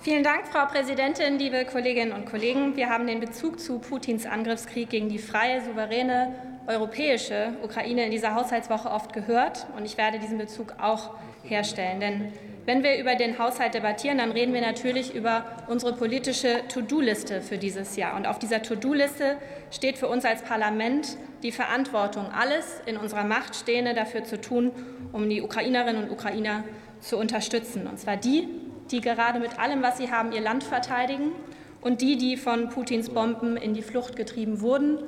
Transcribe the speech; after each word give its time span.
Vielen 0.00 0.22
Dank, 0.22 0.46
Frau 0.46 0.64
Präsidentin, 0.66 1.40
liebe 1.40 1.64
Kolleginnen 1.64 2.12
und 2.12 2.24
Kollegen. 2.24 2.76
Wir 2.76 2.88
haben 2.88 3.08
den 3.08 3.18
Bezug 3.18 3.58
zu 3.58 3.80
Putins 3.80 4.26
Angriffskrieg 4.26 4.88
gegen 4.88 5.08
die 5.08 5.18
freie, 5.18 5.60
souveräne 5.60 6.36
europäische 6.68 7.54
Ukraine 7.64 8.04
in 8.04 8.12
dieser 8.12 8.36
Haushaltswoche 8.36 8.88
oft 8.88 9.12
gehört. 9.12 9.66
Und 9.76 9.84
ich 9.84 9.98
werde 9.98 10.20
diesen 10.20 10.38
Bezug 10.38 10.76
auch 10.80 11.14
herstellen. 11.42 11.98
Denn 11.98 12.32
wenn 12.64 12.84
wir 12.84 12.96
über 12.98 13.16
den 13.16 13.40
Haushalt 13.40 13.74
debattieren, 13.74 14.18
dann 14.18 14.30
reden 14.30 14.54
wir 14.54 14.60
natürlich 14.60 15.16
über 15.16 15.44
unsere 15.66 15.94
politische 15.94 16.60
To-Do-Liste 16.68 17.40
für 17.40 17.58
dieses 17.58 17.96
Jahr. 17.96 18.14
Und 18.14 18.28
auf 18.28 18.38
dieser 18.38 18.62
To-Do-Liste 18.62 19.36
steht 19.72 19.98
für 19.98 20.06
uns 20.06 20.24
als 20.24 20.42
Parlament 20.42 21.16
die 21.42 21.50
Verantwortung, 21.50 22.26
alles 22.26 22.80
in 22.86 22.98
unserer 22.98 23.24
Macht 23.24 23.56
Stehende 23.56 23.94
dafür 23.94 24.22
zu 24.22 24.40
tun, 24.40 24.70
um 25.10 25.28
die 25.28 25.42
Ukrainerinnen 25.42 26.04
und 26.04 26.10
Ukrainer 26.12 26.62
zu 27.00 27.18
unterstützen. 27.18 27.88
Und 27.88 27.98
zwar 27.98 28.16
die, 28.16 28.46
die 28.92 29.00
gerade 29.00 29.38
mit 29.38 29.58
allem, 29.58 29.82
was 29.82 29.98
sie 29.98 30.10
haben, 30.10 30.32
ihr 30.32 30.40
Land 30.40 30.64
verteidigen 30.64 31.32
und 31.80 32.00
die, 32.00 32.16
die 32.16 32.36
von 32.36 32.68
Putins 32.68 33.10
Bomben 33.10 33.56
in 33.56 33.74
die 33.74 33.82
Flucht 33.82 34.16
getrieben 34.16 34.60
wurden 34.60 34.98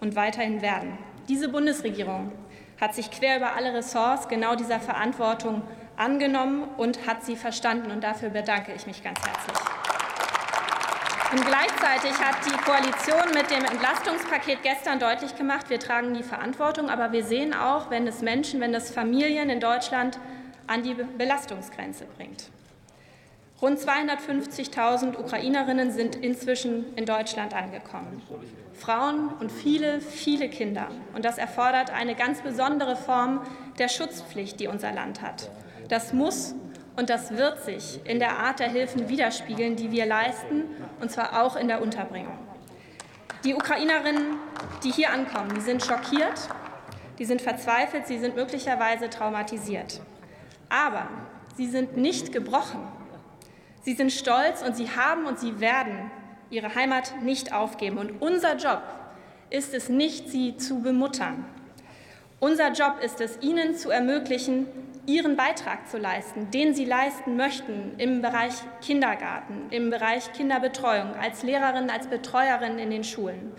und 0.00 0.16
weiterhin 0.16 0.62
werden. 0.62 0.98
Diese 1.28 1.48
Bundesregierung 1.48 2.32
hat 2.80 2.94
sich 2.94 3.10
quer 3.10 3.36
über 3.38 3.54
alle 3.54 3.74
Ressorts 3.74 4.28
genau 4.28 4.54
dieser 4.54 4.80
Verantwortung 4.80 5.62
angenommen 5.96 6.64
und 6.76 7.06
hat 7.06 7.24
sie 7.24 7.36
verstanden. 7.36 7.90
Und 7.90 8.04
dafür 8.04 8.30
bedanke 8.30 8.72
ich 8.74 8.86
mich 8.86 9.02
ganz 9.02 9.18
herzlich. 9.20 9.58
Und 11.30 11.44
gleichzeitig 11.44 12.12
hat 12.18 12.36
die 12.46 12.56
Koalition 12.64 13.34
mit 13.34 13.50
dem 13.50 13.62
Entlastungspaket 13.62 14.62
gestern 14.62 14.98
deutlich 14.98 15.36
gemacht, 15.36 15.68
wir 15.68 15.78
tragen 15.78 16.14
die 16.14 16.22
Verantwortung, 16.22 16.88
aber 16.88 17.12
wir 17.12 17.22
sehen 17.22 17.52
auch, 17.52 17.90
wenn 17.90 18.06
es 18.06 18.22
Menschen, 18.22 18.62
wenn 18.62 18.72
es 18.72 18.90
Familien 18.90 19.50
in 19.50 19.60
Deutschland 19.60 20.18
an 20.66 20.82
die 20.82 20.94
Belastungsgrenze 20.94 22.06
bringt. 22.16 22.48
Rund 23.60 23.80
250.000 23.80 25.18
Ukrainerinnen 25.18 25.90
sind 25.90 26.14
inzwischen 26.14 26.94
in 26.94 27.06
Deutschland 27.06 27.54
angekommen. 27.54 28.22
Frauen 28.72 29.30
und 29.40 29.50
viele, 29.50 30.00
viele 30.00 30.48
Kinder. 30.48 30.88
Und 31.14 31.24
das 31.24 31.38
erfordert 31.38 31.90
eine 31.90 32.14
ganz 32.14 32.40
besondere 32.40 32.94
Form 32.94 33.40
der 33.78 33.88
Schutzpflicht, 33.88 34.60
die 34.60 34.68
unser 34.68 34.92
Land 34.92 35.22
hat. 35.22 35.50
Das 35.88 36.12
muss 36.12 36.54
und 36.96 37.10
das 37.10 37.36
wird 37.36 37.64
sich 37.64 38.00
in 38.04 38.20
der 38.20 38.38
Art 38.38 38.60
der 38.60 38.70
Hilfen 38.70 39.08
widerspiegeln, 39.08 39.74
die 39.74 39.90
wir 39.90 40.06
leisten, 40.06 40.64
und 41.00 41.10
zwar 41.10 41.42
auch 41.42 41.56
in 41.56 41.66
der 41.66 41.82
Unterbringung. 41.82 42.38
Die 43.44 43.54
Ukrainerinnen, 43.54 44.36
die 44.84 44.90
hier 44.90 45.12
ankommen, 45.12 45.52
die 45.54 45.60
sind 45.60 45.84
schockiert, 45.84 46.48
die 47.18 47.24
sind 47.24 47.40
verzweifelt, 47.40 48.06
sie 48.06 48.18
sind 48.18 48.36
möglicherweise 48.36 49.10
traumatisiert. 49.10 50.00
Aber 50.68 51.08
sie 51.56 51.66
sind 51.66 51.96
nicht 51.96 52.32
gebrochen. 52.32 52.80
Sie 53.88 53.94
sind 53.94 54.12
stolz 54.12 54.60
und 54.60 54.76
sie 54.76 54.90
haben 54.90 55.24
und 55.24 55.38
sie 55.38 55.60
werden 55.60 56.10
ihre 56.50 56.74
Heimat 56.74 57.22
nicht 57.22 57.54
aufgeben. 57.54 57.96
Und 57.96 58.20
unser 58.20 58.54
Job 58.58 58.82
ist 59.48 59.72
es 59.72 59.88
nicht, 59.88 60.28
sie 60.28 60.58
zu 60.58 60.82
bemuttern. 60.82 61.46
Unser 62.38 62.70
Job 62.72 62.96
ist 63.02 63.22
es, 63.22 63.38
ihnen 63.40 63.74
zu 63.76 63.88
ermöglichen, 63.88 64.66
ihren 65.06 65.36
Beitrag 65.36 65.88
zu 65.88 65.96
leisten, 65.96 66.50
den 66.50 66.74
sie 66.74 66.84
leisten 66.84 67.36
möchten 67.36 67.94
im 67.96 68.20
Bereich 68.20 68.52
Kindergarten, 68.82 69.68
im 69.70 69.88
Bereich 69.88 70.34
Kinderbetreuung, 70.34 71.14
als 71.14 71.42
Lehrerin, 71.42 71.88
als 71.88 72.08
Betreuerin 72.08 72.78
in 72.78 72.90
den 72.90 73.04
Schulen. 73.04 73.52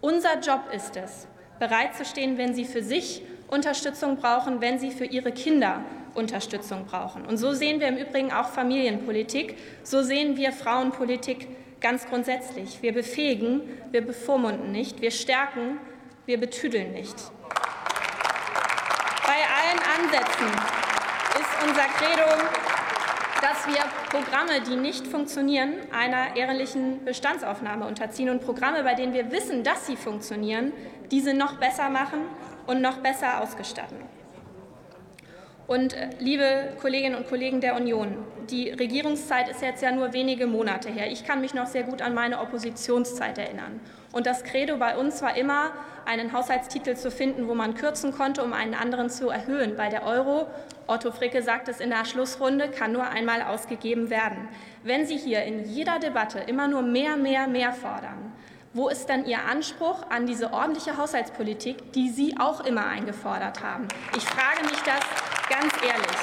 Unser 0.00 0.40
Job 0.40 0.62
ist 0.74 0.96
es, 0.96 1.28
bereit 1.60 1.94
zu 1.94 2.04
stehen, 2.04 2.38
wenn 2.38 2.54
sie 2.54 2.64
für 2.64 2.82
sich 2.82 3.22
Unterstützung 3.46 4.16
brauchen, 4.16 4.60
wenn 4.60 4.80
sie 4.80 4.90
für 4.90 5.04
ihre 5.04 5.30
Kinder 5.30 5.84
Unterstützung 6.16 6.86
brauchen. 6.86 7.24
Und 7.24 7.36
so 7.36 7.52
sehen 7.52 7.80
wir 7.80 7.88
im 7.88 7.96
Übrigen 7.96 8.32
auch 8.32 8.48
Familienpolitik, 8.48 9.56
so 9.82 10.02
sehen 10.02 10.36
wir 10.36 10.52
Frauenpolitik 10.52 11.48
ganz 11.80 12.06
grundsätzlich. 12.06 12.82
Wir 12.82 12.92
befähigen, 12.92 13.60
wir 13.90 14.04
bevormunden 14.04 14.72
nicht, 14.72 15.00
wir 15.00 15.10
stärken, 15.10 15.78
wir 16.24 16.40
betüdeln 16.40 16.92
nicht. 16.92 17.14
Bei 19.24 19.42
allen 19.56 19.80
Ansätzen 19.96 20.46
ist 21.38 21.68
unser 21.68 21.82
Credo, 21.82 22.42
dass 23.42 23.66
wir 23.66 23.84
Programme, 24.10 24.60
die 24.66 24.76
nicht 24.76 25.06
funktionieren, 25.06 25.74
einer 25.92 26.36
ehrlichen 26.36 27.04
Bestandsaufnahme 27.04 27.86
unterziehen 27.86 28.30
und 28.30 28.40
Programme, 28.40 28.82
bei 28.82 28.94
denen 28.94 29.12
wir 29.12 29.30
wissen, 29.30 29.62
dass 29.62 29.86
sie 29.86 29.96
funktionieren, 29.96 30.72
diese 31.10 31.34
noch 31.34 31.58
besser 31.58 31.90
machen 31.90 32.22
und 32.66 32.80
noch 32.80 32.98
besser 32.98 33.40
ausgestatten. 33.42 33.98
Und 35.66 35.94
äh, 35.94 36.10
liebe 36.18 36.74
Kolleginnen 36.80 37.16
und 37.16 37.28
Kollegen 37.28 37.60
der 37.60 37.74
Union, 37.76 38.16
die 38.50 38.70
Regierungszeit 38.70 39.48
ist 39.48 39.62
jetzt 39.62 39.82
ja 39.82 39.90
nur 39.90 40.12
wenige 40.12 40.46
Monate 40.46 40.88
her. 40.88 41.10
Ich 41.10 41.24
kann 41.24 41.40
mich 41.40 41.54
noch 41.54 41.66
sehr 41.66 41.82
gut 41.82 42.02
an 42.02 42.14
meine 42.14 42.40
Oppositionszeit 42.40 43.38
erinnern. 43.38 43.80
Und 44.12 44.26
das 44.26 44.44
Credo 44.44 44.76
bei 44.76 44.96
uns 44.96 45.22
war 45.22 45.36
immer, 45.36 45.72
einen 46.04 46.32
Haushaltstitel 46.32 46.94
zu 46.94 47.10
finden, 47.10 47.48
wo 47.48 47.54
man 47.54 47.74
kürzen 47.74 48.12
konnte, 48.12 48.44
um 48.44 48.52
einen 48.52 48.74
anderen 48.74 49.10
zu 49.10 49.28
erhöhen. 49.28 49.76
Bei 49.76 49.88
der 49.88 50.06
Euro, 50.06 50.46
Otto 50.86 51.10
Fricke 51.10 51.42
sagt 51.42 51.66
es 51.68 51.80
in 51.80 51.90
der 51.90 52.04
Schlussrunde, 52.04 52.68
kann 52.70 52.92
nur 52.92 53.08
einmal 53.08 53.42
ausgegeben 53.42 54.08
werden. 54.08 54.48
Wenn 54.84 55.04
Sie 55.04 55.16
hier 55.16 55.42
in 55.42 55.64
jeder 55.64 55.98
Debatte 55.98 56.38
immer 56.38 56.68
nur 56.68 56.82
mehr, 56.82 57.16
mehr, 57.16 57.48
mehr 57.48 57.72
fordern, 57.72 58.32
wo 58.72 58.88
ist 58.88 59.06
dann 59.08 59.24
Ihr 59.24 59.38
Anspruch 59.50 60.08
an 60.10 60.26
diese 60.26 60.52
ordentliche 60.52 60.96
Haushaltspolitik, 60.96 61.92
die 61.92 62.10
Sie 62.10 62.36
auch 62.38 62.60
immer 62.60 62.86
eingefordert 62.86 63.62
haben? 63.62 63.88
Ich 64.16 64.24
frage 64.24 64.62
mich 64.64 64.78
das 64.82 65.00
ganz 65.48 65.72
ehrlich. 65.82 66.16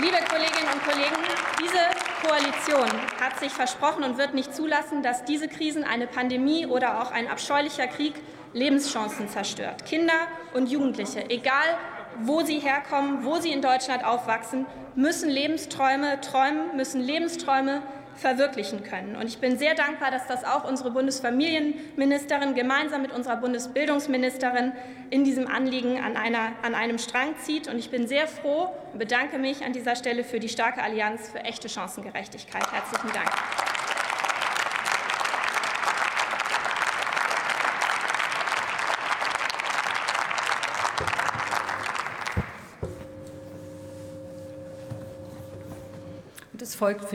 Liebe 0.00 0.16
Kolleginnen 0.28 0.72
und 0.72 0.84
Kollegen, 0.84 1.16
diese 1.58 1.78
Koalition 2.26 2.90
hat 3.20 3.38
sich 3.40 3.52
versprochen 3.52 4.04
und 4.04 4.18
wird 4.18 4.34
nicht 4.34 4.54
zulassen, 4.54 5.02
dass 5.02 5.24
diese 5.24 5.48
Krisen, 5.48 5.84
eine 5.84 6.06
Pandemie 6.06 6.66
oder 6.66 7.00
auch 7.00 7.10
ein 7.10 7.28
abscheulicher 7.28 7.86
Krieg 7.86 8.14
Lebenschancen 8.52 9.28
zerstört. 9.28 9.84
Kinder 9.84 10.28
und 10.54 10.70
Jugendliche, 10.70 11.28
egal 11.30 11.78
wo 12.20 12.42
sie 12.42 12.58
herkommen, 12.58 13.24
wo 13.24 13.36
sie 13.36 13.52
in 13.52 13.60
Deutschland 13.60 14.04
aufwachsen, 14.04 14.66
müssen 14.94 15.28
Lebensträume 15.28 16.20
träumen, 16.20 16.76
müssen 16.76 17.00
Lebensträume 17.00 17.82
verwirklichen 18.16 18.82
können. 18.82 19.16
Und 19.16 19.26
ich 19.26 19.38
bin 19.38 19.58
sehr 19.58 19.74
dankbar, 19.74 20.10
dass 20.10 20.26
das 20.26 20.44
auch 20.44 20.64
unsere 20.64 20.90
Bundesfamilienministerin 20.90 22.54
gemeinsam 22.54 23.02
mit 23.02 23.12
unserer 23.12 23.36
Bundesbildungsministerin 23.36 24.72
in 25.10 25.24
diesem 25.24 25.46
Anliegen 25.46 26.00
an, 26.00 26.16
einer, 26.16 26.52
an 26.62 26.74
einem 26.74 26.98
Strang 26.98 27.36
zieht. 27.38 27.68
Und 27.68 27.78
ich 27.78 27.90
bin 27.90 28.08
sehr 28.08 28.26
froh 28.26 28.70
und 28.92 28.98
bedanke 28.98 29.38
mich 29.38 29.64
an 29.64 29.72
dieser 29.72 29.96
Stelle 29.96 30.24
für 30.24 30.40
die 30.40 30.48
starke 30.48 30.82
Allianz 30.82 31.28
für 31.30 31.40
echte 31.40 31.68
Chancengerechtigkeit. 31.68 32.72
Herzlichen 32.72 33.12
Dank. 33.12 33.30
Folgt 46.76 47.06
für 47.06 47.10
die 47.10 47.14